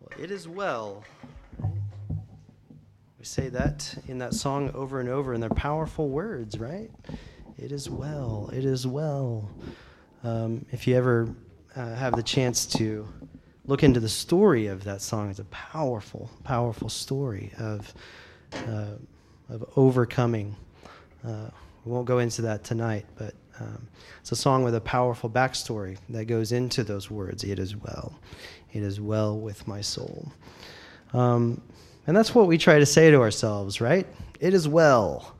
[0.00, 1.04] Well, it is well.
[3.18, 6.90] We say that in that song over and over, and they're powerful words, right?
[7.58, 8.50] It is well.
[8.52, 9.50] It is well.
[10.22, 11.28] Um, if you ever
[11.74, 13.08] uh, have the chance to
[13.66, 17.92] look into the story of that song, it's a powerful, powerful story of
[18.52, 18.94] uh,
[19.48, 20.54] of overcoming.
[21.26, 21.50] Uh,
[21.84, 23.88] we won't go into that tonight, but um,
[24.20, 27.44] it's a song with a powerful backstory that goes into those words.
[27.44, 28.14] It is well.
[28.72, 30.32] It is well with my soul.
[31.12, 31.60] Um,
[32.06, 34.06] and that's what we try to say to ourselves, right?
[34.40, 35.36] It is well.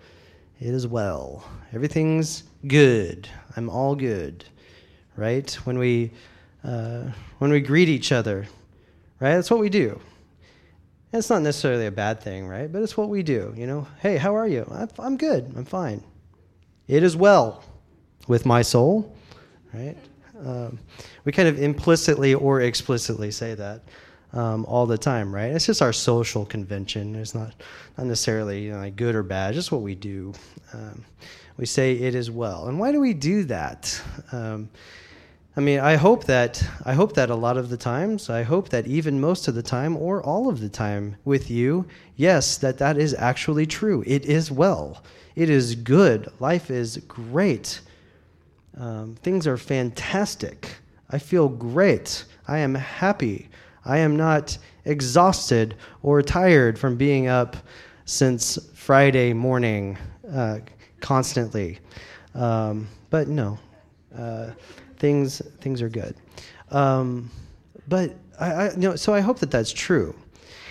[0.60, 1.44] It is well.
[1.72, 3.28] Everything's good.
[3.56, 4.44] I'm all good,
[5.16, 5.50] right?
[5.64, 6.12] When we
[6.64, 7.04] uh,
[7.38, 8.46] when we greet each other,
[9.20, 9.34] right?
[9.34, 10.00] That's what we do.
[11.12, 12.70] And it's not necessarily a bad thing, right?
[12.70, 13.54] But it's what we do.
[13.56, 14.70] You know, hey, how are you?
[14.98, 15.52] I'm good.
[15.56, 16.02] I'm fine.
[16.86, 17.64] It is well
[18.26, 19.16] with my soul,
[19.72, 19.96] right?
[20.44, 20.78] Um,
[21.24, 23.82] we kind of implicitly or explicitly say that
[24.32, 25.52] um, all the time, right?
[25.52, 27.14] It's just our social convention.
[27.14, 27.54] It's not,
[27.96, 30.32] not necessarily you know, like good or bad, just what we do.
[30.72, 31.04] Um,
[31.56, 32.68] we say it is well.
[32.68, 34.00] And why do we do that?
[34.32, 34.70] Um,
[35.56, 38.68] I mean, I hope that I hope that a lot of the times, I hope
[38.68, 42.78] that even most of the time or all of the time with you, yes, that
[42.78, 44.04] that is actually true.
[44.06, 45.02] It is well.
[45.34, 46.30] It is good.
[46.38, 47.80] Life is great.
[48.78, 50.76] Um, things are fantastic.
[51.10, 52.24] I feel great.
[52.46, 53.48] I am happy.
[53.84, 57.56] I am not exhausted or tired from being up
[58.04, 59.98] since Friday morning
[60.32, 60.60] uh,
[61.00, 61.78] constantly.
[62.34, 63.58] Um, but no,
[64.16, 64.52] uh,
[64.96, 66.14] things things are good.
[66.70, 67.30] Um,
[67.88, 70.14] but I, I, you know, so I hope that that's true.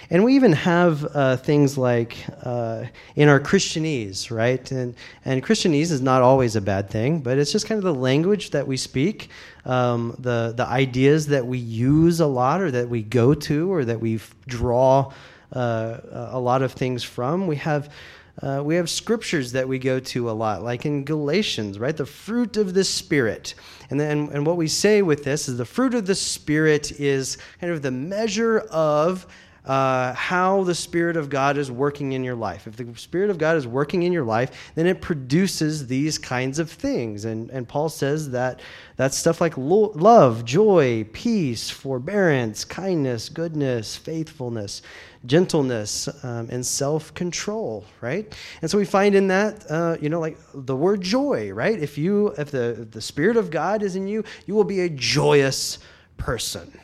[0.09, 2.85] And we even have uh, things like uh,
[3.17, 4.71] in our Christianese, right?
[4.71, 7.93] And, and Christianese is not always a bad thing, but it's just kind of the
[7.93, 9.29] language that we speak,
[9.65, 13.83] um, the, the ideas that we use a lot or that we go to or
[13.83, 15.11] that we draw
[15.51, 15.99] uh,
[16.31, 17.47] a lot of things from.
[17.47, 17.91] We have.
[18.39, 21.97] Uh, we have scriptures that we go to a lot, like in Galatians, right?
[21.97, 23.55] The fruit of the Spirit.
[23.89, 27.39] And, then, and what we say with this is the fruit of the Spirit is
[27.59, 29.25] kind of the measure of
[29.67, 32.67] uh, how the Spirit of God is working in your life.
[32.67, 36.57] If the Spirit of God is working in your life, then it produces these kinds
[36.57, 37.25] of things.
[37.25, 38.61] And, and Paul says that
[38.95, 44.81] that's stuff like lo- love, joy, peace, forbearance, kindness, goodness, faithfulness,
[45.25, 48.33] gentleness, um, and self control, right?
[48.61, 51.77] And so we find in that, uh, you know, like the word joy, right?
[51.77, 54.79] If you, if the, if the Spirit of God is in you, you will be
[54.79, 55.79] a joyous
[56.15, 56.79] person,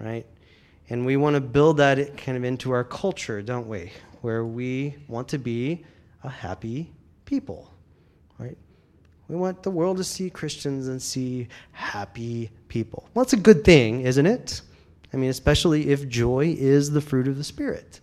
[0.00, 0.26] right?
[0.90, 3.92] And we want to build that kind of into our culture, don't we?
[4.22, 5.84] Where we want to be
[6.24, 6.92] a happy
[7.24, 7.70] people,
[8.38, 8.56] right?
[9.28, 13.08] We want the world to see Christians and see happy people.
[13.12, 14.62] Well, that's a good thing, isn't it?
[15.12, 18.00] I mean, especially if joy is the fruit of the Spirit,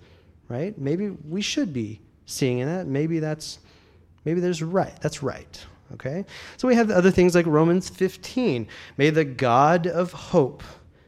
[0.47, 0.77] right?
[0.77, 2.87] Maybe we should be seeing that.
[2.87, 3.59] Maybe that's,
[4.23, 4.95] maybe there's right.
[5.01, 5.65] That's right.
[5.93, 6.25] Okay.
[6.57, 8.67] So we have other things like Romans 15.
[8.97, 10.63] May the God of hope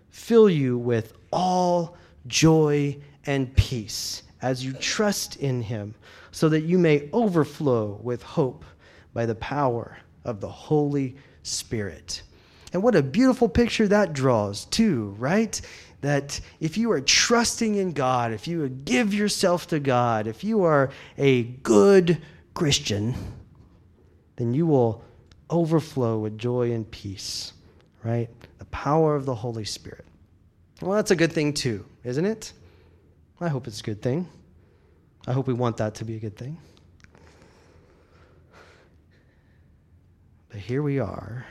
[0.09, 5.93] fill you with all joy and peace as you trust in him,
[6.31, 8.65] so that you may overflow with hope
[9.13, 12.23] by the power of the Holy Spirit.
[12.73, 15.61] And what a beautiful picture that draws, too, right?
[16.01, 20.63] That if you are trusting in God, if you give yourself to God, if you
[20.63, 22.19] are a good
[22.55, 23.15] Christian,
[24.37, 25.03] then you will
[25.51, 27.53] overflow with joy and peace,
[28.03, 28.29] right?
[28.57, 30.06] The power of the Holy Spirit.
[30.81, 32.53] Well, that's a good thing too, isn't it?
[33.41, 34.27] I hope it's a good thing.
[35.27, 36.57] I hope we want that to be a good thing.
[40.49, 41.45] But here we are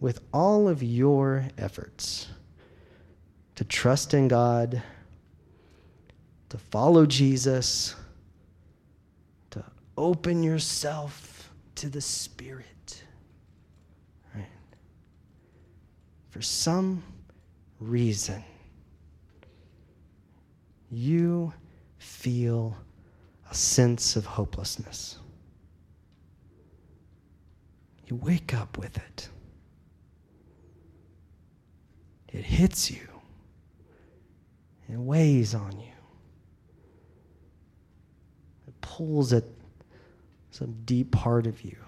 [0.00, 2.28] with all of your efforts
[3.56, 4.82] to trust in God,
[6.50, 7.94] to follow Jesus,
[9.50, 9.64] to
[9.96, 12.66] open yourself to the Spirit.
[16.34, 17.00] For some
[17.78, 18.42] reason,
[20.90, 21.52] you
[21.98, 22.76] feel
[23.48, 25.18] a sense of hopelessness.
[28.08, 29.28] You wake up with it.
[32.32, 33.06] It hits you.
[34.88, 35.94] It weighs on you.
[38.66, 39.44] It pulls at
[40.50, 41.83] some deep part of you.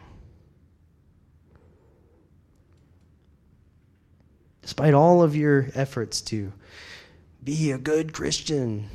[4.67, 6.53] Despite all of your efforts to
[7.45, 8.91] be a good Christian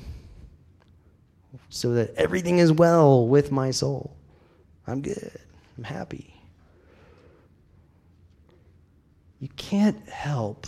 [1.69, 4.13] so that everything is well with my soul.
[4.85, 5.31] I'm good.
[5.77, 6.35] I'm happy.
[9.39, 10.67] You can't help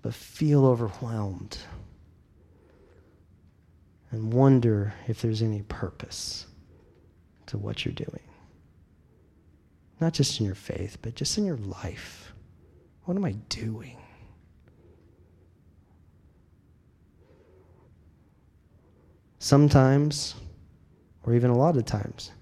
[0.00, 1.58] but feel overwhelmed
[4.12, 6.46] and wonder if there's any purpose
[7.48, 8.24] to what you're doing.
[10.00, 12.32] Not just in your faith, but just in your life.
[13.06, 13.96] What am I doing?
[19.38, 20.34] Sometimes,
[21.22, 22.32] or even a lot of times,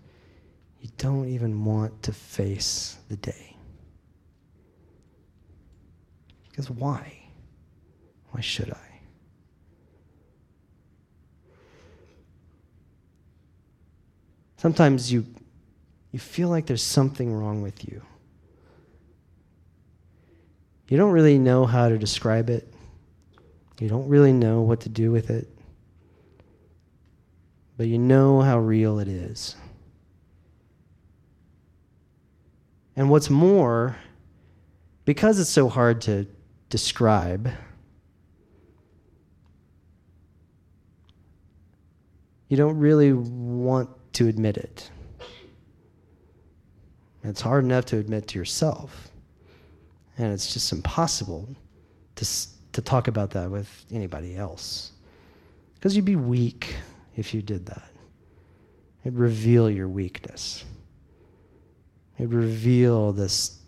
[0.80, 3.56] you don't even want to face the day.
[6.48, 7.12] Because why?
[8.30, 9.00] Why should I?
[14.56, 15.26] Sometimes you,
[16.10, 18.00] you feel like there's something wrong with you.
[20.88, 22.72] You don't really know how to describe it.
[23.80, 25.48] You don't really know what to do with it.
[27.76, 29.56] But you know how real it is.
[32.96, 33.96] And what's more,
[35.04, 36.26] because it's so hard to
[36.68, 37.50] describe,
[42.48, 44.90] you don't really want to admit it.
[47.24, 49.10] It's hard enough to admit to yourself.
[50.16, 51.48] And it's just impossible
[52.16, 52.26] to,
[52.72, 54.92] to talk about that with anybody else.
[55.74, 56.76] Because you'd be weak
[57.16, 57.90] if you did that.
[59.04, 60.64] It'd reveal your weakness.
[62.18, 63.58] It'd reveal this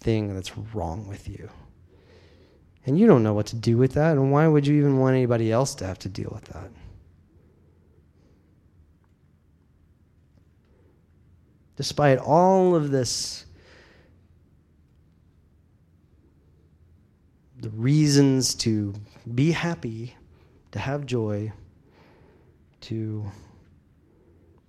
[0.00, 1.48] thing that's wrong with you.
[2.86, 4.12] And you don't know what to do with that.
[4.12, 6.70] And why would you even want anybody else to have to deal with that?
[11.78, 13.46] despite all of this,
[17.60, 18.94] the reasons to
[19.34, 20.14] be happy,
[20.72, 21.52] to have joy,
[22.82, 23.24] to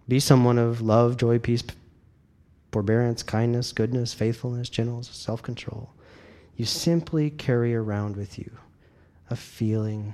[0.08, 1.64] be someone of love, joy, peace,
[2.72, 5.92] forbearance, kindness, goodness, faithfulness, gentleness, self control.
[6.56, 8.52] You simply carry around with you
[9.30, 10.14] a feeling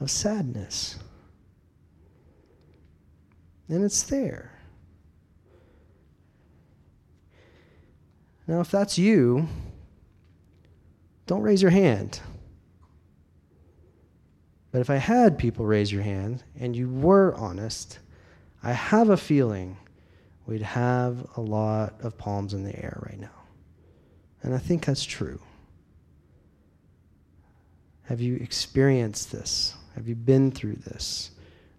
[0.00, 0.98] of sadness.
[3.68, 4.50] And it's there.
[8.46, 9.48] Now, if that's you,
[11.26, 12.20] don't raise your hand.
[14.70, 17.98] But if I had people raise your hand and you were honest,
[18.62, 19.76] I have a feeling
[20.46, 23.42] we'd have a lot of palms in the air right now.
[24.42, 25.40] And I think that's true.
[28.02, 29.74] Have you experienced this?
[29.94, 31.30] Have you been through this?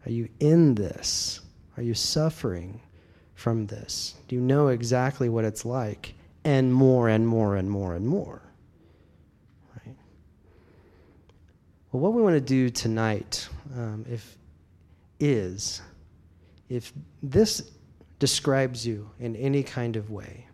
[0.06, 1.42] Are you in this?
[1.77, 2.81] Are you suffering
[3.36, 4.15] from this?
[4.27, 6.15] Do you know exactly what it's like?
[6.45, 8.42] and more and more and more and more.
[9.75, 9.95] Right?
[11.95, 14.38] Well, what we want to do tonight, um, if
[15.21, 15.81] is,
[16.68, 16.92] if
[17.24, 17.71] this
[18.19, 20.45] describes you in any kind of way,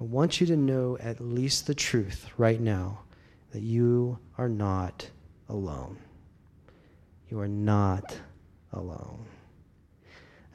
[0.00, 3.00] I want you to know at least the truth right now
[3.50, 5.10] that you are not
[5.48, 5.98] alone.
[7.28, 8.16] You are not
[8.72, 9.26] alone.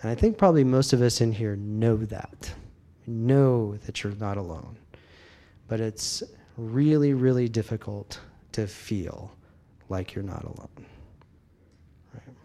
[0.01, 2.53] And I think probably most of us in here know that
[3.05, 4.77] know that you're not alone.
[5.67, 6.23] But it's
[6.55, 8.17] really, really difficult
[8.53, 9.31] to feel
[9.89, 10.85] like you're not alone.
[12.13, 12.35] Right?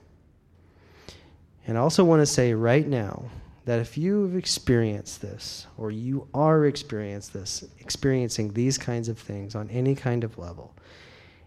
[1.67, 3.25] And I also want to say right now
[3.65, 9.55] that if you've experienced this, or you are experiencing this, experiencing these kinds of things
[9.55, 10.75] on any kind of level,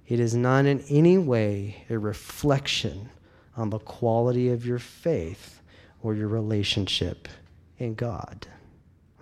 [0.07, 3.09] it is not in any way a reflection
[3.55, 5.61] on the quality of your faith
[6.01, 7.27] or your relationship
[7.77, 8.47] in God.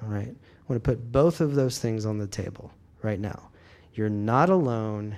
[0.02, 0.30] All right?
[0.30, 2.72] I want to put both of those things on the table
[3.04, 3.50] right now.
[3.98, 5.18] You're not alone,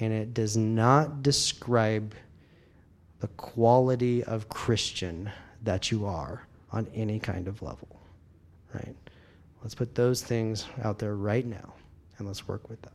[0.00, 2.14] and it does not describe
[3.20, 5.30] the quality of Christian
[5.62, 8.00] that you are on any kind of level.
[8.74, 8.96] Right?
[9.62, 11.74] Let's put those things out there right now,
[12.18, 12.92] and let's work with that.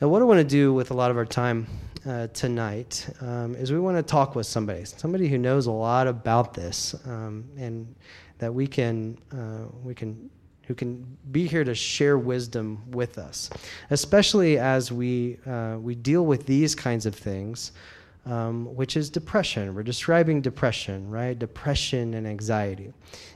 [0.00, 1.66] Now, what I want to do with a lot of our time
[2.06, 6.08] uh, tonight um, is we want to talk with somebody, somebody who knows a lot
[6.08, 7.94] about this, um, and
[8.38, 10.30] that we can uh, we can
[10.66, 13.50] who can be here to share wisdom with us,
[13.90, 17.72] especially as we uh, we deal with these kinds of things
[18.26, 19.74] um, which is depression.
[19.74, 21.38] We're describing depression, right?
[21.38, 22.92] Depression and anxiety.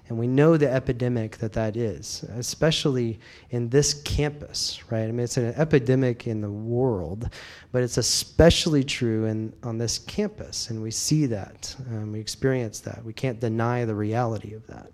[0.08, 3.18] And we know the epidemic that that is, especially
[3.50, 5.02] in this campus, right?
[5.02, 7.28] I mean, it's an epidemic in the world,
[7.72, 10.70] but it's especially true in, on this campus.
[10.70, 13.04] And we see that, um, we experience that.
[13.04, 14.90] We can't deny the reality of that.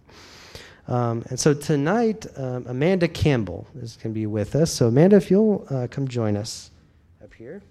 [0.86, 4.70] Um, and so tonight, um, Amanda Campbell is going to be with us.
[4.70, 6.70] So, Amanda, if you'll uh, come join us
[7.22, 7.62] up here.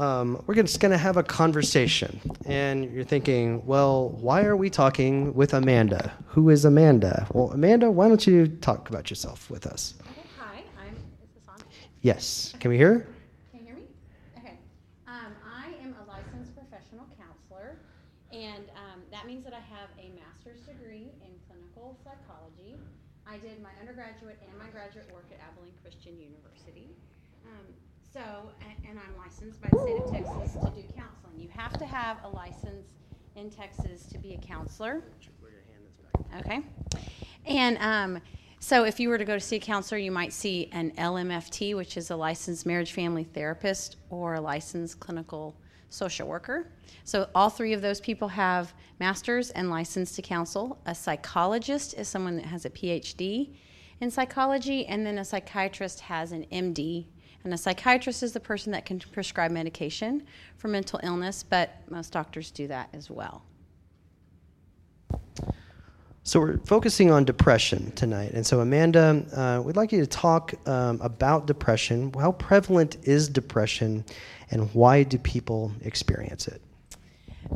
[0.00, 2.20] um, we're just going to have a conversation.
[2.46, 6.12] And you're thinking, well, why are we talking with Amanda?
[6.28, 7.26] Who is Amanda?
[7.32, 9.94] Well, Amanda, why don't you talk about yourself with us?
[10.00, 11.62] Okay, hi, I'm, is this on?
[12.02, 12.54] Yes.
[12.60, 13.06] Can we hear?
[13.50, 13.82] Can you hear me?
[14.38, 14.58] Okay.
[15.06, 17.76] Um, I am a licensed professional counselor,
[18.32, 22.76] and um, that means that I have a master's degree in clinical psychology.
[23.26, 26.88] I did my undergraduate and my graduate work at Abilene Christian University.
[27.46, 27.66] Um,
[28.12, 31.36] so, a- and I'm licensed by the state of Texas to do counseling.
[31.38, 32.88] You have to have a license
[33.36, 35.02] in Texas to be a counselor.
[36.40, 36.60] Okay.
[37.46, 38.22] And um,
[38.62, 41.74] so if you were to go to see a counselor, you might see an LMFT,
[41.74, 45.56] which is a licensed marriage family therapist or a licensed clinical
[45.88, 46.70] social worker.
[47.04, 50.78] So all three of those people have masters and license to counsel.
[50.84, 53.56] A psychologist is someone that has a PhD
[54.00, 57.06] in psychology, and then a psychiatrist has an MD.
[57.44, 60.26] And a psychiatrist is the person that can prescribe medication
[60.58, 63.42] for mental illness, but most doctors do that as well.
[66.30, 70.54] So we're focusing on depression tonight, and so Amanda, uh, we'd like you to talk
[70.68, 72.12] um, about depression.
[72.12, 74.04] How prevalent is depression,
[74.52, 76.62] and why do people experience it?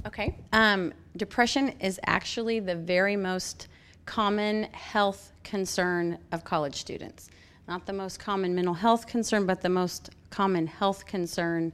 [0.04, 0.37] Okay.
[0.52, 3.69] Um, depression is actually the very most
[4.07, 7.31] common health concern of college students.
[7.69, 11.73] Not the most common mental health concern, but the most common health concern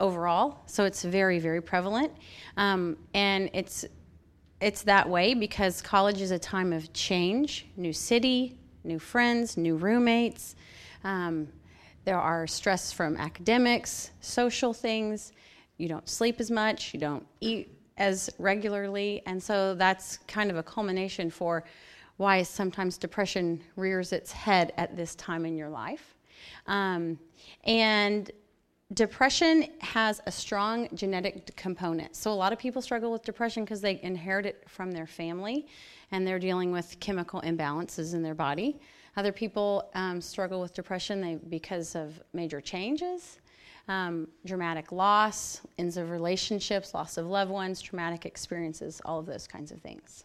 [0.00, 0.62] overall.
[0.64, 2.10] So it's very, very prevalent.
[2.56, 3.84] Um, and it's
[4.60, 9.76] it's that way because college is a time of change, new city, new friends, new
[9.76, 10.54] roommates.
[11.04, 11.48] Um,
[12.04, 15.32] there are stress from academics, social things.
[15.76, 19.22] You don't sleep as much, you don't eat as regularly.
[19.26, 21.64] And so that's kind of a culmination for
[22.16, 26.16] why sometimes depression rears its head at this time in your life.
[26.66, 27.18] Um,
[27.64, 28.30] and
[28.92, 32.16] depression has a strong genetic component.
[32.16, 35.66] So a lot of people struggle with depression because they inherit it from their family
[36.10, 38.80] and they're dealing with chemical imbalances in their body.
[39.16, 43.38] Other people um, struggle with depression they, because of major changes,
[43.88, 49.46] um, dramatic loss, ends of relationships, loss of loved ones, traumatic experiences, all of those
[49.46, 50.24] kinds of things.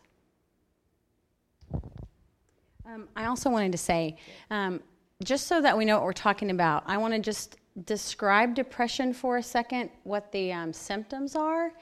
[2.86, 4.17] Um, I also wanted to say,
[4.51, 4.81] um,
[5.24, 9.13] just so that we know what we're talking about, I want to just describe depression
[9.13, 11.74] for a second, what the um, symptoms are.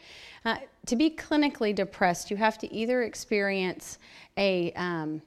[0.44, 0.58] Uh,
[0.88, 4.00] to be clinically depressed, you have to either experience
[4.38, 5.22] a, um,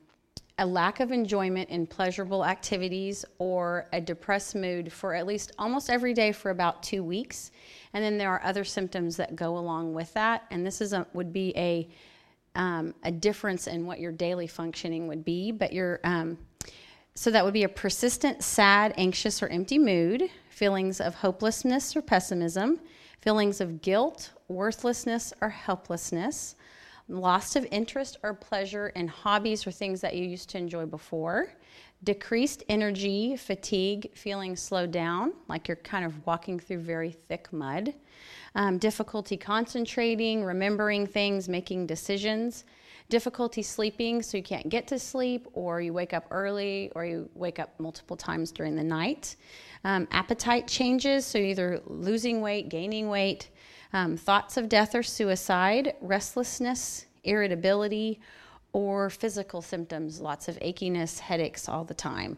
[0.58, 5.88] a lack of enjoyment in pleasurable activities or a depressed mood for at least almost
[5.88, 7.52] every day for about two weeks.
[7.92, 10.44] And then there are other symptoms that go along with that.
[10.50, 11.88] And this is a, would be a,
[12.56, 15.52] um, a difference in what your daily functioning would be.
[15.52, 16.36] But your, um,
[17.14, 22.00] so that would be a persistent, sad, anxious, or empty mood feelings of hopelessness or
[22.00, 22.80] pessimism,
[23.20, 26.56] feelings of guilt, worthlessness, or helplessness,
[27.10, 31.52] loss of interest or pleasure in hobbies or things that you used to enjoy before,
[32.04, 37.92] decreased energy, fatigue, feeling slowed down, like you're kind of walking through very thick mud,
[38.54, 42.64] um, difficulty concentrating, remembering things, making decisions,
[43.08, 47.28] difficulty sleeping, so you can't get to sleep, or you wake up early, or you
[47.34, 49.36] wake up multiple times during the night.
[49.84, 53.50] Um, appetite changes, so either losing weight, gaining weight,
[53.92, 58.20] um, thoughts of death or suicide, restlessness, irritability,
[58.72, 62.36] or physical symptoms, lots of achiness, headaches all the time.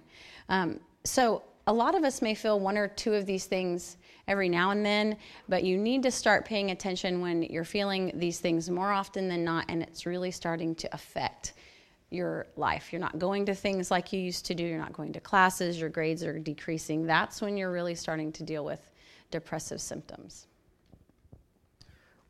[0.49, 3.99] Um, so, a lot of us may feel one or two of these things
[4.29, 5.17] every now and then,
[5.49, 9.43] but you need to start paying attention when you're feeling these things more often than
[9.43, 11.55] not, and it's really starting to affect
[12.11, 12.93] your life.
[12.93, 15.81] You're not going to things like you used to do, you're not going to classes,
[15.81, 17.07] your grades are decreasing.
[17.07, 18.89] That's when you're really starting to deal with
[19.31, 20.47] depressive symptoms.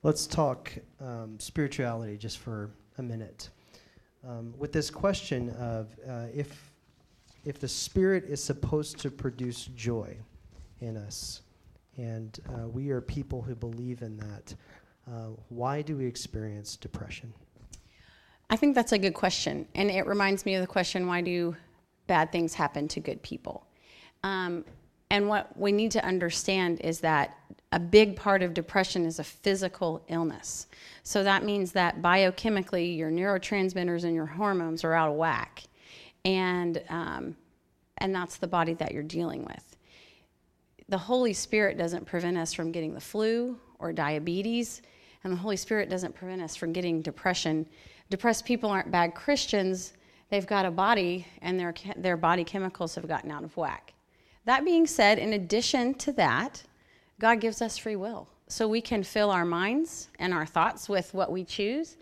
[0.02, 3.50] Let's talk um, spirituality just for a minute.
[4.26, 6.72] Um, with this question of uh, if,
[7.44, 10.16] if the Spirit is supposed to produce joy
[10.80, 11.42] in us,
[11.98, 14.54] and uh, we are people who believe in that,
[15.06, 17.32] uh, why do we experience depression?
[18.48, 19.66] I think that's a good question.
[19.74, 21.54] And it reminds me of the question why do
[22.06, 23.66] bad things happen to good people?
[24.22, 24.64] Um,
[25.10, 27.36] and what we need to understand is that
[27.72, 30.68] a big part of depression is a physical illness.
[31.02, 35.64] So that means that biochemically, your neurotransmitters and your hormones are out of whack.
[36.24, 37.36] And, um,
[37.98, 39.67] and that's the body that you're dealing with.
[40.88, 44.82] The Holy Spirit doesn't prevent us from getting the flu or diabetes,
[45.24, 47.66] and the Holy Spirit doesn't prevent us from getting depression
[48.10, 49.94] depressed people aren't bad Christians.
[50.30, 53.94] They've got a body, and their, their body chemicals have gotten out of whack.
[54.44, 56.62] That being said, in addition to that,
[57.20, 58.28] God gives us free will.
[58.46, 61.96] So we can fill our minds and our thoughts with what we choose.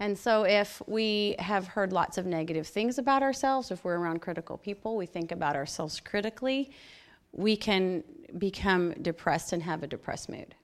[0.00, 4.20] And so if we have heard lots of negative things about ourselves, if we're around
[4.20, 6.72] critical people, we think about ourselves critically,
[7.32, 8.04] we can
[8.38, 10.54] become depressed and have a depressed mood.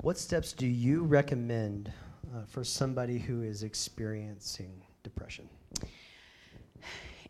[0.00, 1.92] What steps do you recommend
[2.34, 5.48] uh, for somebody who is experiencing depression?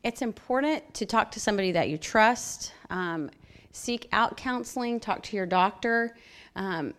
[0.03, 2.73] It's important to talk to somebody that you trust.
[2.91, 3.31] Um,
[3.73, 6.17] seek out counseling, talk to your doctor.
[6.57, 6.95] Um,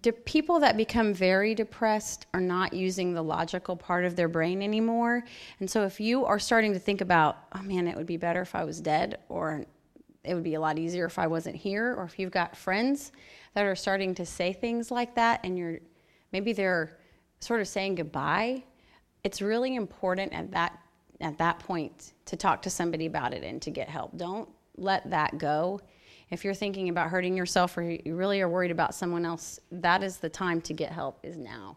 [0.00, 4.62] de- people that become very depressed are not using the logical part of their brain
[4.62, 5.24] anymore.
[5.60, 8.42] And so if you are starting to think about, oh man, it would be better
[8.42, 9.64] if I was dead, or
[10.24, 13.12] it would be a lot easier if I wasn't here, or if you've got friends
[13.54, 15.78] that are starting to say things like that and you're
[16.32, 16.98] maybe they're
[17.40, 18.64] sort of saying goodbye,
[19.22, 20.78] it's really important at that
[21.20, 24.16] at that point to talk to somebody about it and to get help.
[24.16, 25.80] Don't let that go.
[26.34, 30.02] If you're thinking about hurting yourself or you really are worried about someone else, that
[30.02, 31.76] is the time to get help, is now.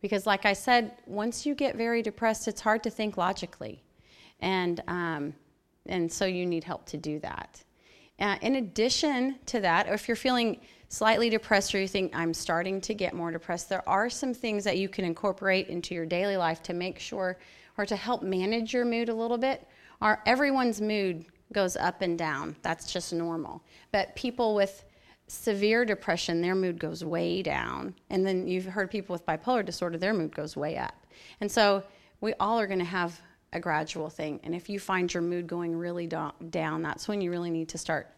[0.00, 3.80] Because, like I said, once you get very depressed, it's hard to think logically.
[4.40, 5.34] And, um,
[5.86, 7.62] and so you need help to do that.
[8.18, 12.80] Uh, in addition to that, if you're feeling slightly depressed or you think I'm starting
[12.80, 16.36] to get more depressed, there are some things that you can incorporate into your daily
[16.36, 17.38] life to make sure
[17.78, 19.64] or to help manage your mood a little bit.
[20.00, 22.56] Our, everyone's mood goes up and down.
[22.62, 23.62] That's just normal.
[23.90, 24.84] But people with
[25.28, 27.94] severe depression, their mood goes way down.
[28.10, 30.94] And then you've heard people with bipolar disorder, their mood goes way up.
[31.40, 31.82] And so
[32.20, 33.20] we all are going to have
[33.52, 34.40] a gradual thing.
[34.44, 37.78] And if you find your mood going really down, that's when you really need to
[37.78, 38.14] start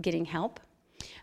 [0.00, 0.60] getting help.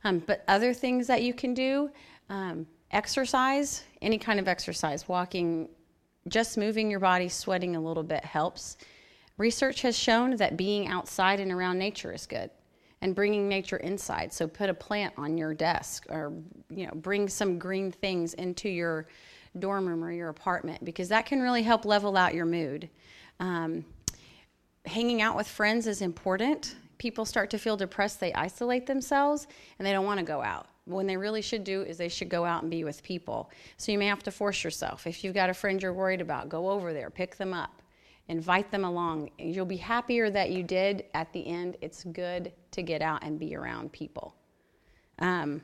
[0.04, 1.90] Um, but other things that you can do
[2.30, 5.70] um, exercise, any kind of exercise, walking,
[6.28, 8.78] just moving your body, sweating a little bit helps.
[9.38, 12.50] Research has shown that being outside and around nature is good
[13.01, 14.32] and bringing nature inside.
[14.32, 16.34] So put a plant on your desk or
[16.70, 19.08] you know bring some green things into your
[19.60, 22.90] dorm room or your apartment because that can really help level out your mood.
[23.40, 23.86] Um,
[24.86, 26.75] hanging out with friends is important.
[26.98, 30.68] People start to feel depressed, they isolate themselves and they don't want to go out.
[30.86, 33.50] When they really should do is they should go out and be with people.
[33.75, 35.07] So you may have to force yourself.
[35.07, 37.81] If you've got a friend you're worried about, go over there, pick them up
[38.27, 39.29] invite them along.
[39.38, 41.77] You'll be happier that you did at the end.
[41.81, 44.35] It's good to get out and be around people.
[45.20, 45.61] Um,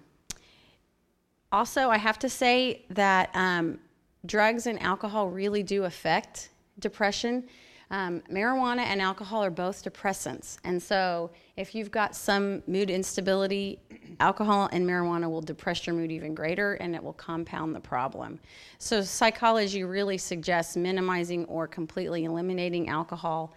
[1.52, 3.80] also, I have to say that um,
[4.26, 7.48] drugs and alcohol really do affect depression.
[7.90, 10.58] Um, marijuana and alcohol are both depressants.
[10.64, 13.80] And so, if you've got some mood instability,
[14.22, 18.40] alcohol and marijuana will depress your mood even greater and it will compound the problem.
[18.78, 23.54] So, psychology really suggests minimizing or completely eliminating alcohol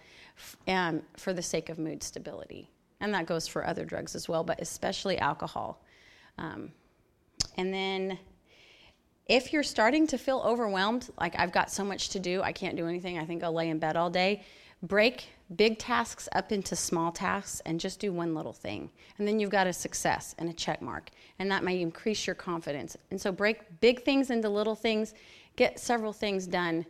[0.67, 2.69] um, for the sake of mood stability.
[2.99, 5.81] And that goes for other drugs as well, but especially alcohol.
[6.37, 6.71] Um,
[7.57, 8.17] and then
[9.27, 12.75] if you're starting to feel overwhelmed, like I've got so much to do, I can't
[12.75, 14.43] do anything, I think I'll lay in bed all day,
[14.83, 18.89] break big tasks up into small tasks and just do one little thing.
[19.17, 21.09] And then you've got a success and a check mark.
[21.39, 22.97] And that may increase your confidence.
[23.11, 25.13] And so break big things into little things,
[25.55, 26.85] get several things done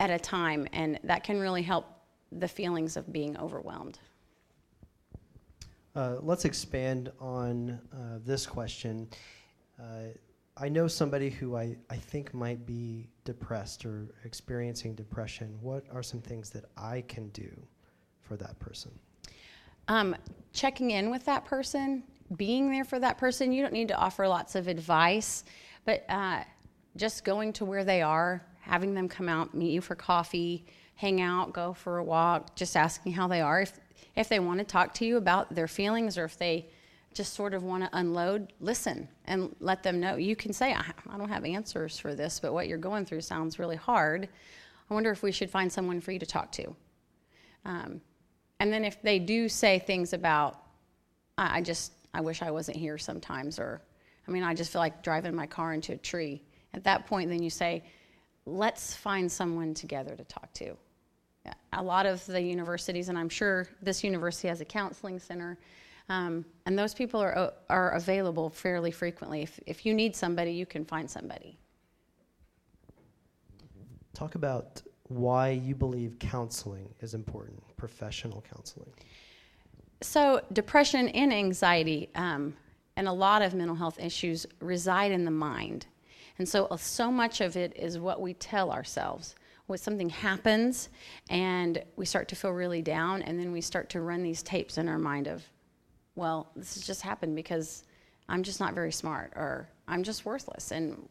[0.00, 1.86] at a time, and that can really help
[2.30, 3.98] the feelings of being overwhelmed.
[5.94, 9.08] Uh, let's expand on uh, this question.
[9.80, 10.12] Uh,
[10.60, 15.56] I know somebody who I, I think might be depressed or experiencing depression.
[15.60, 17.48] What are some things that I can do
[18.22, 18.90] for that person?
[19.86, 20.16] Um,
[20.52, 22.02] checking in with that person,
[22.36, 23.52] being there for that person.
[23.52, 25.44] You don't need to offer lots of advice,
[25.84, 26.42] but uh,
[26.96, 30.66] just going to where they are, having them come out, meet you for coffee,
[30.96, 33.60] hang out, go for a walk, just asking how they are.
[33.60, 33.78] If,
[34.16, 36.68] if they want to talk to you about their feelings or if they
[37.18, 40.14] just sort of want to unload, listen and let them know.
[40.14, 40.84] You can say, I,
[41.16, 44.28] don't have answers for this, but what you're going through sounds really hard.
[44.88, 46.76] I wonder if we should find someone for you to talk to.
[47.64, 48.00] Um,
[48.60, 50.62] and then if they do say things about,
[51.36, 53.82] I, I just, I wish I wasn't here sometimes, or,
[54.28, 56.40] I mean, I just feel like driving my car into a tree.
[56.72, 57.82] At that point, then you say,
[58.46, 60.76] let's find someone together to talk to.
[61.72, 65.58] A lot of the universities, and I'm sure this university has a counseling center,
[66.08, 69.42] um, and those people are, are available fairly frequently.
[69.42, 71.58] If, if you need somebody, you can find somebody.
[74.14, 78.92] Talk about why you believe counseling is important, professional counseling.
[80.00, 82.54] So, depression and anxiety um,
[82.96, 85.86] and a lot of mental health issues reside in the mind.
[86.38, 89.34] And so, uh, so much of it is what we tell ourselves.
[89.66, 90.88] When something happens
[91.28, 94.78] and we start to feel really down, and then we start to run these tapes
[94.78, 95.44] in our mind of,
[96.18, 97.84] well, this has just happened because
[98.28, 100.72] I'm just not very smart or I'm just worthless.
[100.72, 101.08] And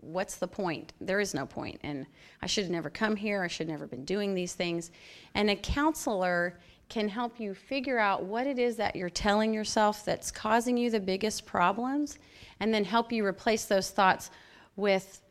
[0.00, 0.92] what's the point?
[1.00, 1.80] There is no point.
[1.84, 2.06] And
[2.42, 3.42] I should have never come here.
[3.42, 4.90] I should have never been doing these things.
[5.34, 10.04] And a counselor can help you figure out what it is that you're telling yourself
[10.04, 12.18] that's causing you the biggest problems
[12.58, 14.30] and then help you replace those thoughts
[14.74, 15.22] with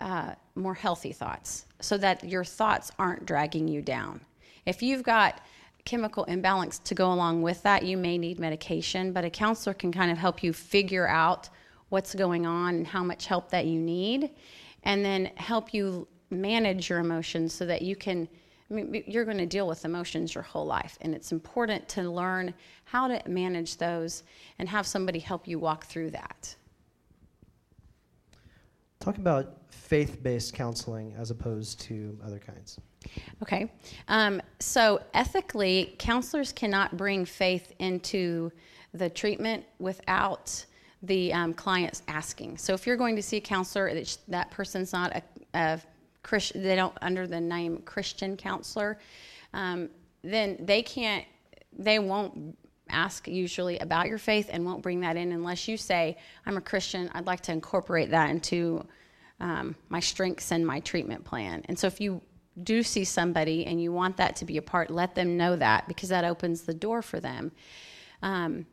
[0.00, 4.20] uh, more healthy thoughts so that your thoughts aren't dragging you down.
[4.64, 5.40] If you've got
[5.84, 9.92] chemical imbalance to go along with that, you may need medication, but a counselor can
[9.92, 11.48] kind of help you figure out
[11.88, 14.30] what's going on and how much help that you need,
[14.84, 18.28] and then help you manage your emotions so that you can.
[18.70, 22.08] I mean, you're going to deal with emotions your whole life, and it's important to
[22.08, 24.22] learn how to manage those
[24.60, 26.54] and have somebody help you walk through that.
[29.00, 32.78] Talk about faith based counseling as opposed to other kinds.
[33.42, 33.72] Okay.
[34.08, 38.52] Um, so, ethically, counselors cannot bring faith into
[38.92, 40.66] the treatment without
[41.02, 42.58] the um, client's asking.
[42.58, 43.90] So, if you're going to see a counselor,
[44.28, 45.22] that, person's not a,
[45.54, 45.80] a
[46.22, 48.98] Christian, they don't under the name Christian counselor,
[49.54, 49.88] um,
[50.22, 51.24] then they can't,
[51.72, 52.54] they won't
[52.92, 56.60] ask usually about your faith and won't bring that in unless you say, I'm a
[56.60, 58.86] Christian, I'd like to incorporate that into
[59.40, 61.62] um, my strengths and my treatment plan.
[61.66, 62.20] And so if you
[62.62, 65.88] do see somebody and you want that to be a part, let them know that
[65.88, 67.52] because that opens the door for them.
[68.22, 68.66] Um,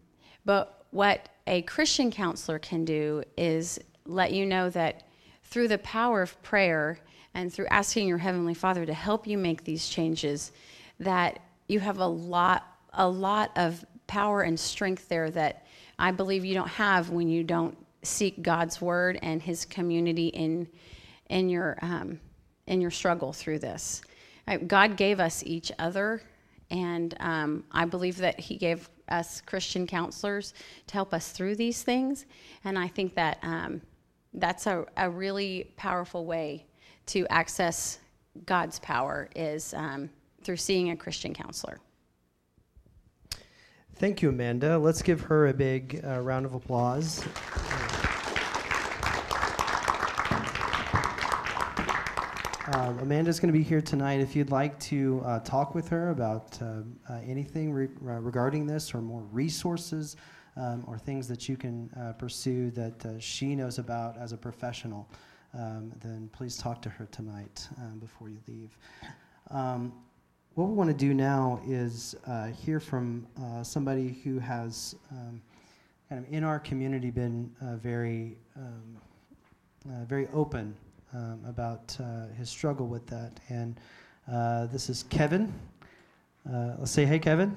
[0.45, 5.08] but what a Christian counselor can do is let you know that
[5.43, 6.99] through the power of prayer
[7.34, 10.51] and through asking your heavenly Father to help you make these changes,
[10.99, 15.65] that you have a lot, a lot of power and strength there that
[15.99, 20.67] I believe you don't have when you don't seek God's word and His community in
[21.29, 22.19] in your um,
[22.67, 24.01] in your struggle through this.
[24.47, 26.21] Uh, God gave us each other,
[26.69, 30.53] and um, I believe that He gave us Christian counselors
[30.87, 32.25] to help us through these things.
[32.63, 33.81] And I think that um,
[34.33, 36.65] that's a, a really powerful way
[37.07, 37.99] to access
[38.45, 40.09] God's power is um,
[40.43, 41.79] through seeing a Christian counselor.
[43.99, 44.77] Thank you, Amanda.
[44.77, 47.25] Let's give her a big uh, round of applause.
[52.73, 54.19] Um, Amanda's going to be here tonight.
[54.19, 58.67] If you'd like to uh, talk with her about uh, uh, anything re- uh, regarding
[58.67, 60.15] this or more resources
[60.57, 64.38] um, or things that you can uh, pursue that uh, she knows about as a
[64.38, 65.10] professional,
[65.55, 68.77] um, then please talk to her tonight um, before you leave.
[69.49, 69.91] Um,
[70.57, 72.15] what we want to do now is
[72.65, 73.27] hear from
[73.61, 75.39] somebody who has um,
[76.09, 78.97] kind of in our community been very, um,
[80.07, 80.75] very open
[81.13, 83.39] um, about uh, his struggle with that.
[83.49, 83.79] And
[84.31, 85.53] uh, this is Kevin.
[86.51, 87.55] Uh, let's say, hey, Kevin.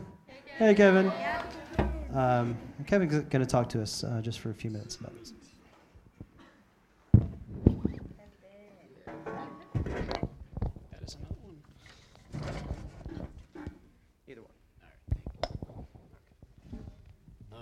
[0.59, 1.09] Hey, Kevin.
[1.09, 1.43] Hey,
[1.77, 1.91] Kevin.
[2.15, 5.33] Um, Kevin's going to talk to us uh, just for a few minutes about this.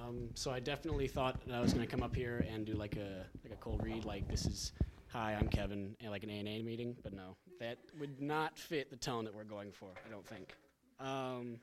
[0.08, 2.72] Um, so I definitely thought that I was going to come up here and do
[2.72, 4.72] like a like a cold read, like this is
[5.08, 8.96] hi, I'm Kevin, and like an A&A meeting, but no, that would not fit the
[8.96, 10.54] tone that we're going for, I don't think.
[11.00, 11.58] Um,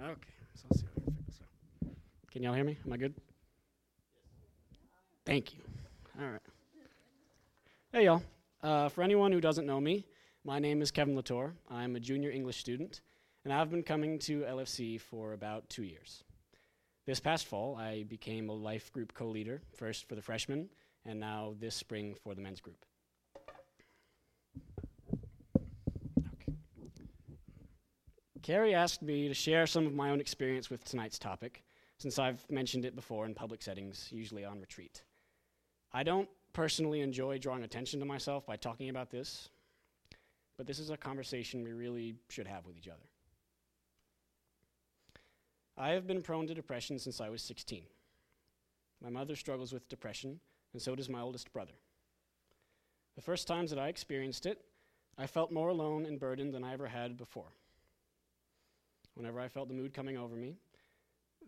[0.00, 0.14] okay,
[0.54, 1.90] so let's see how we fix this.
[2.30, 2.78] Can y'all hear me?
[2.86, 3.14] Am I good?
[5.26, 5.60] Thank you.
[6.20, 6.40] All right.
[7.92, 8.22] Hey, y'all.
[8.62, 10.06] Uh, for anyone who doesn't know me,
[10.44, 11.52] my name is Kevin Latour.
[11.70, 13.02] I'm a junior English student,
[13.44, 16.24] and I've been coming to LFC for about two years.
[17.04, 20.68] This past fall, I became a life group co leader, first for the freshmen,
[21.04, 22.84] and now this spring for the men's group.
[28.42, 31.64] Carrie asked me to share some of my own experience with tonight's topic,
[31.98, 35.02] since I've mentioned it before in public settings, usually on retreat.
[35.92, 39.48] I don't personally enjoy drawing attention to myself by talking about this,
[40.56, 43.08] but this is a conversation we really should have with each other.
[45.76, 47.84] I have been prone to depression since I was 16.
[49.02, 50.40] My mother struggles with depression,
[50.72, 51.72] and so does my oldest brother.
[53.16, 54.64] The first times that I experienced it,
[55.18, 57.52] I felt more alone and burdened than I ever had before.
[59.14, 60.56] Whenever I felt the mood coming over me,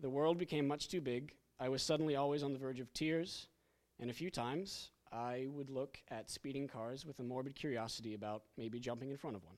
[0.01, 1.35] the world became much too big.
[1.61, 3.47] I was suddenly always on the verge of tears,
[4.01, 8.43] and a few times I would look at speeding cars with a morbid curiosity about
[8.59, 9.57] maybe jumping in front of one.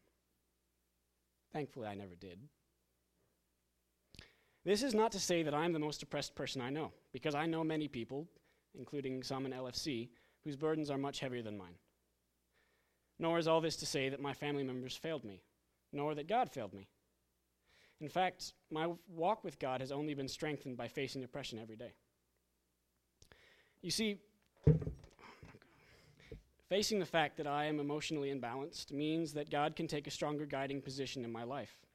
[1.52, 2.38] Thankfully, I never did.
[4.66, 7.46] This is not to say that I'm the most depressed person I know, because I
[7.46, 8.28] know many people
[8.78, 10.08] including some in LFC,
[10.44, 11.74] whose burdens are much heavier than mine.
[13.18, 15.42] Nor is all this to say that my family members failed me,
[15.92, 16.86] nor that God failed me.
[18.00, 21.94] In fact, my walk with God has only been strengthened by facing depression every day.
[23.80, 24.18] You see,
[26.68, 30.44] facing the fact that I am emotionally imbalanced means that God can take a stronger
[30.44, 31.85] guiding position in my life.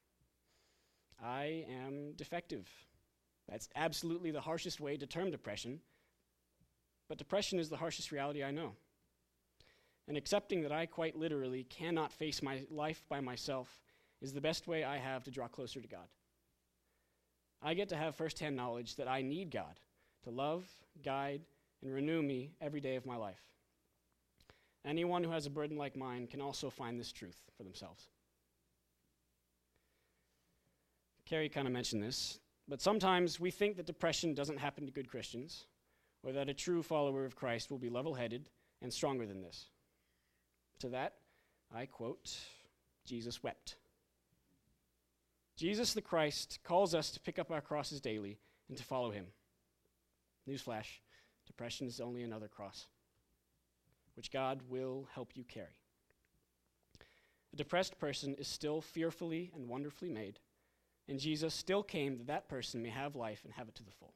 [1.24, 2.68] I am defective.
[3.48, 5.80] That's absolutely the harshest way to term depression,
[7.10, 8.72] but depression is the harshest reality I know.
[10.08, 13.80] And accepting that I quite literally cannot face my life by myself
[14.22, 16.08] is the best way I have to draw closer to God.
[17.62, 19.80] I get to have firsthand knowledge that I need God
[20.24, 20.66] to love,
[21.04, 21.42] guide,
[21.82, 23.42] and renew me every day of my life.
[24.86, 28.08] Anyone who has a burden like mine can also find this truth for themselves.
[31.32, 35.08] Carrie kind of mentioned this, but sometimes we think that depression doesn't happen to good
[35.08, 35.66] Christians,
[36.24, 38.50] or that a true follower of Christ will be level headed
[38.82, 39.68] and stronger than this.
[40.80, 41.14] To that,
[41.74, 42.38] I quote
[43.06, 43.78] Jesus wept.
[45.56, 49.28] Jesus the Christ calls us to pick up our crosses daily and to follow him.
[50.50, 51.00] Newsflash
[51.48, 52.88] depression is only another cross,
[54.16, 55.80] which God will help you carry.
[57.54, 60.42] A depressed person is still fearfully and wonderfully made,
[61.12, 63.92] and Jesus still came that that person may have life and have it to the
[63.92, 64.14] full.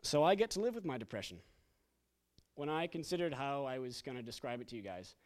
[0.00, 1.36] So I get to live with my depression.
[2.54, 5.16] When I considered how I was going to describe it to you guys,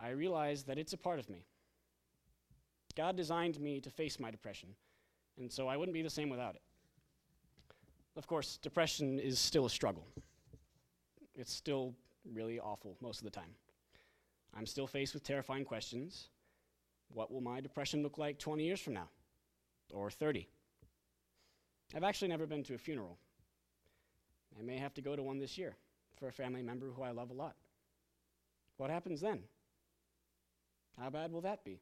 [0.00, 1.46] I realized that it's a part of me.
[2.96, 4.70] God designed me to face my depression,
[5.38, 6.62] and so I wouldn't be the same without it.
[8.16, 10.08] Of course, depression is still a struggle.
[11.36, 11.94] It's still
[12.32, 13.54] really awful most of the time.
[14.56, 16.28] I'm still faced with terrifying questions.
[17.12, 19.08] What will my depression look like 20 years from now?
[19.92, 20.48] Or 30?
[21.94, 23.18] I've actually never been to a funeral.
[24.58, 25.76] I may have to go to one this year
[26.18, 27.56] for a family member who I love a lot.
[28.76, 29.40] What happens then?
[31.00, 31.80] How bad will that be?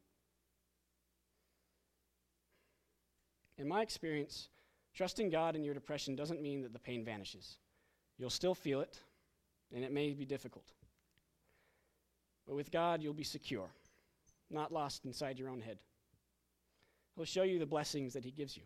[3.59, 4.49] In my experience,
[4.95, 7.59] trusting God in your depression doesn't mean that the pain vanishes.
[8.19, 8.99] You'll still feel it,
[9.75, 10.73] and it may be difficult.
[12.47, 13.71] But with God, you'll be secure,
[14.51, 15.79] not lost inside your own head.
[17.17, 18.63] He'll show you the blessings that He gives you.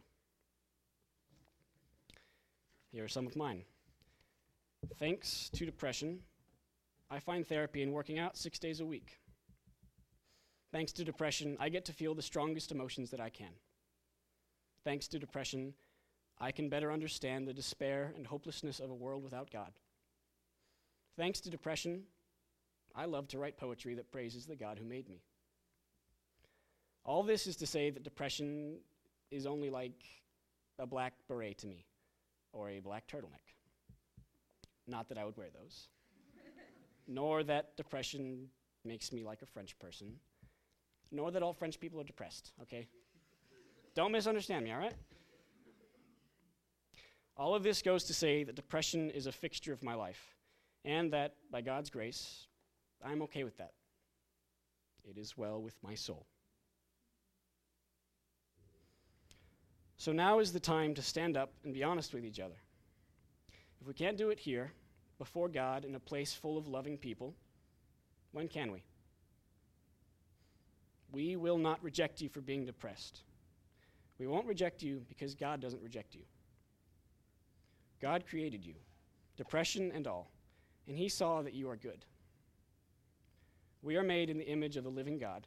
[2.92, 3.64] Here are some of mine.
[4.98, 6.20] Thanks to depression,
[7.10, 9.18] I find therapy and working out six days a week.
[10.72, 13.52] Thanks to depression, I get to feel the strongest emotions that I can.
[14.84, 15.74] Thanks to depression,
[16.40, 19.72] I can better understand the despair and hopelessness of a world without God.
[21.16, 22.02] Thanks to depression,
[22.96, 25.20] I love to write poetry that praises the God who made me.
[27.04, 28.78] All this is to say that depression
[29.30, 30.02] is only like
[30.78, 31.84] a black beret to me,
[32.52, 33.54] or a black turtleneck.
[34.86, 35.88] Not that I would wear those,
[37.06, 38.48] nor that depression
[38.84, 40.14] makes me like a French person,
[41.12, 42.88] nor that all French people are depressed, okay?
[43.94, 44.94] Don't misunderstand me, all right?
[47.36, 50.34] All of this goes to say that depression is a fixture of my life,
[50.84, 52.46] and that, by God's grace,
[53.04, 53.72] I'm okay with that.
[55.08, 56.26] It is well with my soul.
[59.96, 62.56] So now is the time to stand up and be honest with each other.
[63.80, 64.72] If we can't do it here,
[65.18, 67.34] before God, in a place full of loving people,
[68.32, 68.84] when can we?
[71.12, 73.22] We will not reject you for being depressed.
[74.18, 76.22] We won't reject you because God doesn't reject you.
[78.00, 78.74] God created you,
[79.36, 80.30] depression and all,
[80.86, 82.04] and He saw that you are good.
[83.86, 85.46] We are made in the image of the living God.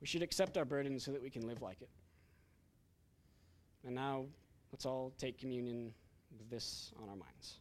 [0.00, 1.88] We should accept our burden so that we can live like it.
[3.84, 4.26] And now,
[4.70, 5.92] let's all take communion
[6.38, 7.54] with this on our minds.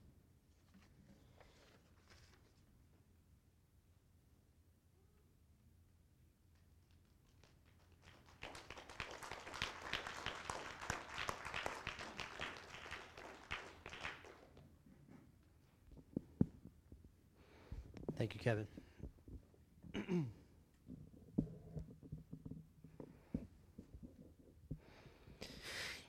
[18.20, 18.68] Thank you, Kevin.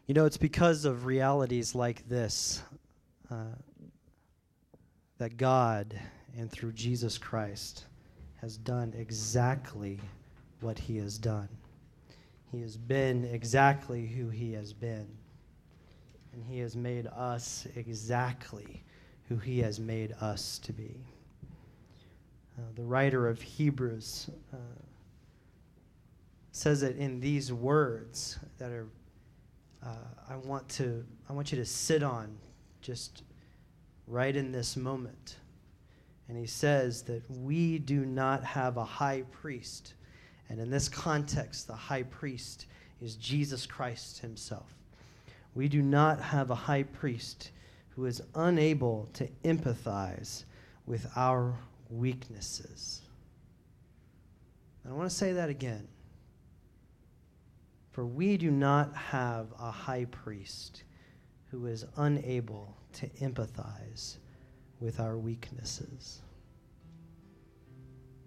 [0.07, 2.63] You know, it's because of realities like this
[3.31, 3.57] uh,
[5.19, 5.99] that God,
[6.37, 7.85] and through Jesus Christ,
[8.41, 9.99] has done exactly
[10.61, 11.49] what he has done.
[12.53, 15.09] He has been exactly who he has been.
[16.33, 18.83] And he has made us exactly
[19.29, 20.97] who he has made us to be.
[22.57, 24.57] Uh, the writer of Hebrews uh,
[26.53, 28.87] says it in these words that are
[29.85, 29.95] uh,
[30.31, 32.37] I want to I want you to sit on
[32.81, 33.23] just
[34.07, 35.37] right in this moment.
[36.29, 39.95] And he says that we do not have a high priest.
[40.49, 42.67] And in this context, the high priest
[43.01, 44.75] is Jesus Christ himself.
[45.55, 47.51] We do not have a high priest
[47.91, 50.45] who is unable to empathize
[50.87, 51.55] with our
[51.91, 53.03] weaknesses.
[54.83, 55.89] And I want to say that again.
[57.91, 60.83] For we do not have a high priest
[61.51, 64.17] who is unable to empathize
[64.81, 66.21] with our weaknesses.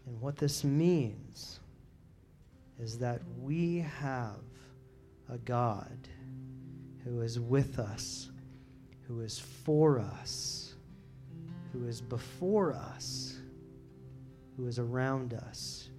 [0.05, 1.59] And what this means
[2.79, 4.39] is that we have
[5.29, 6.07] a God
[7.03, 8.29] who is with us,
[9.07, 10.75] who is for us,
[11.73, 13.36] who is before us,
[14.57, 15.89] who is around us,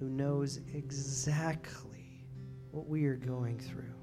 [0.00, 2.24] who knows exactly
[2.72, 3.94] what we are going through,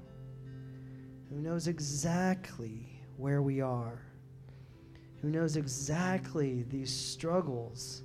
[1.28, 4.02] who knows exactly where we are,
[5.20, 8.02] who knows exactly these struggles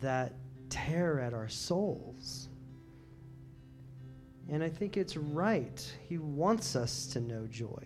[0.00, 0.34] that
[0.68, 2.48] tear at our souls.
[4.48, 5.96] And I think it's right.
[6.08, 7.84] He wants us to know joy.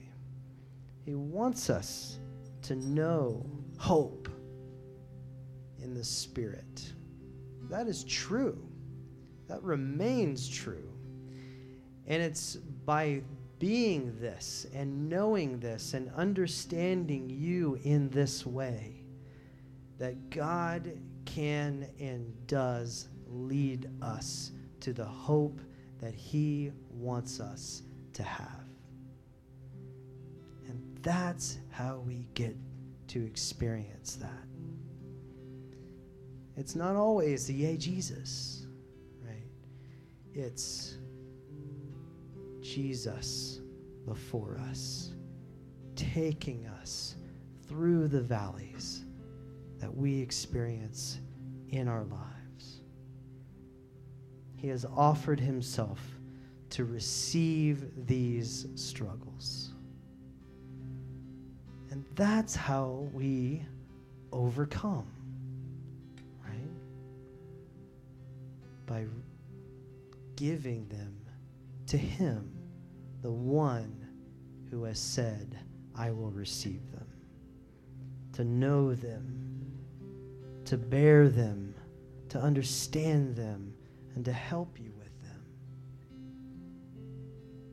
[1.04, 2.18] He wants us
[2.62, 3.46] to know
[3.78, 4.28] hope
[5.82, 6.92] in the Spirit.
[7.70, 8.58] That is true.
[9.48, 10.92] That remains true.
[12.06, 13.22] And it's by
[13.60, 19.04] being this and knowing this and understanding you in this way
[19.98, 25.60] that God can and does lead us to the hope
[26.00, 27.82] that He wants us
[28.14, 28.64] to have.
[30.66, 32.56] And that's how we get
[33.08, 34.49] to experience that.
[36.60, 38.66] It's not always the yay, Jesus,
[39.26, 39.46] right?
[40.34, 40.98] It's
[42.60, 43.60] Jesus
[44.06, 45.12] before us,
[45.96, 47.16] taking us
[47.66, 49.06] through the valleys
[49.78, 51.20] that we experience
[51.70, 52.82] in our lives.
[54.56, 55.98] He has offered himself
[56.68, 59.72] to receive these struggles.
[61.90, 63.64] And that's how we
[64.30, 65.10] overcome,
[68.90, 69.04] By
[70.34, 71.16] giving them
[71.86, 72.50] to Him,
[73.22, 74.04] the one
[74.68, 75.56] who has said,
[75.94, 77.06] I will receive them.
[78.32, 79.78] To know them,
[80.64, 81.72] to bear them,
[82.30, 83.72] to understand them,
[84.16, 85.44] and to help you with them.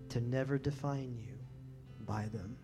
[0.10, 1.34] To never define you
[2.06, 2.56] by them.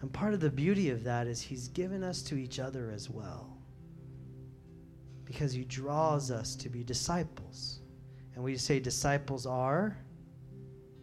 [0.00, 3.08] And part of the beauty of that is He's given us to each other as
[3.08, 3.51] well.
[5.32, 7.80] Because He draws us to be disciples.
[8.34, 9.96] And we say disciples are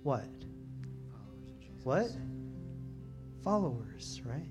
[0.04, 0.30] what?
[1.84, 2.10] What?
[3.44, 4.50] Followers, right?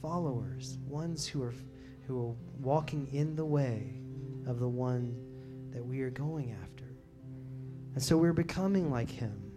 [0.00, 1.54] Followers, ones who are
[2.06, 4.00] who are walking in the way
[4.46, 5.14] of the one
[5.72, 6.84] that we are going after.
[7.94, 9.52] And so we're becoming like him.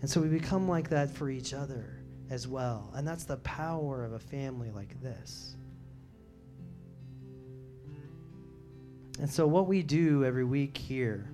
[0.00, 2.90] And so we become like that for each other as well.
[2.94, 5.56] And that's the power of a family like this.
[9.18, 11.30] And so, what we do every week here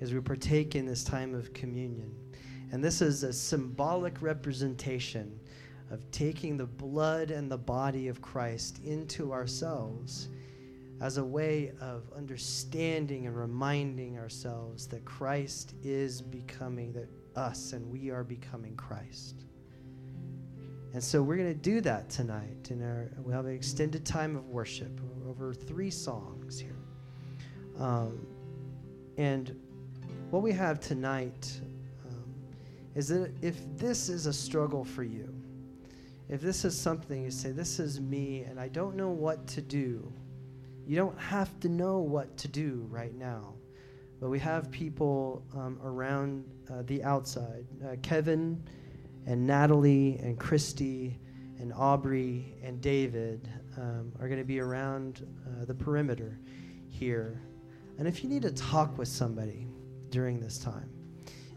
[0.00, 2.14] is we partake in this time of communion.
[2.72, 5.38] And this is a symbolic representation
[5.90, 10.28] of taking the blood and the body of Christ into ourselves
[11.00, 17.90] as a way of understanding and reminding ourselves that Christ is becoming that us and
[17.90, 19.44] we are becoming Christ.
[20.92, 22.70] And so we're going to do that tonight.
[22.70, 26.33] In our, we'll have an extended time of worship over three songs.
[27.78, 28.26] Um,
[29.16, 29.56] and
[30.30, 31.60] what we have tonight
[32.06, 32.34] um,
[32.94, 35.32] is that if this is a struggle for you,
[36.28, 39.60] if this is something you say, this is me, and I don't know what to
[39.60, 40.12] do,
[40.86, 43.54] you don't have to know what to do right now.
[44.20, 47.66] But we have people um, around uh, the outside.
[47.84, 48.62] Uh, Kevin
[49.26, 51.18] and Natalie and Christy
[51.58, 56.38] and Aubrey and David um, are going to be around uh, the perimeter
[56.88, 57.40] here.
[57.98, 59.68] And if you need to talk with somebody
[60.10, 60.90] during this time,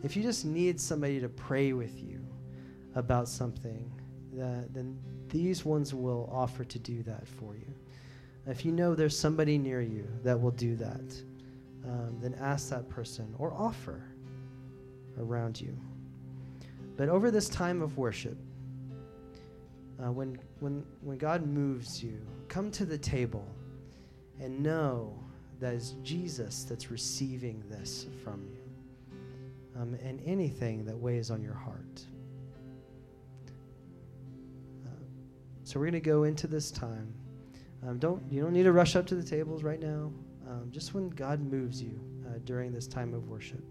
[0.03, 2.25] if you just need somebody to pray with you
[2.95, 3.91] about something,
[4.33, 4.97] that, then
[5.29, 7.73] these ones will offer to do that for you.
[8.45, 11.21] If you know there's somebody near you that will do that,
[11.85, 14.03] um, then ask that person or offer
[15.19, 15.77] around you.
[16.95, 18.37] But over this time of worship,
[19.99, 23.47] uh, when, when, when God moves you, come to the table
[24.39, 25.17] and know
[25.59, 28.67] that it's Jesus that's receiving this from you
[29.79, 32.05] um, and anything that weighs on your heart.
[34.85, 34.89] Uh,
[35.63, 37.13] so So we're going to go into this time.
[37.85, 40.11] Um, don't you don't need to rush up to the tables right now.
[40.47, 43.63] Um, just when God moves you uh, during this time of worship.